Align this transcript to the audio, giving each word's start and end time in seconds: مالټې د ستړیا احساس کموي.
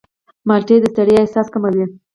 مالټې 0.47 0.75
د 0.81 0.85
ستړیا 0.93 1.17
احساس 1.23 1.47
کموي. 1.53 1.85